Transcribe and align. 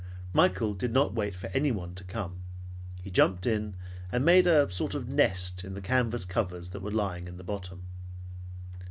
Michael 0.33 0.73
did 0.73 0.91
not 0.91 1.13
wait 1.13 1.35
for 1.35 1.45
anyone 1.53 1.93
to 1.93 2.03
come. 2.03 2.41
He 3.03 3.11
jumped 3.11 3.45
in, 3.45 3.75
and 4.11 4.25
made 4.25 4.47
a 4.47 4.71
sort 4.71 4.95
of 4.95 5.07
nest 5.07 5.63
in 5.63 5.75
the 5.75 5.79
canvas 5.79 6.25
covers 6.25 6.71
that 6.71 6.81
were 6.81 6.89
lying 6.89 7.27
in 7.27 7.37
the 7.37 7.43
bottom. 7.43 7.83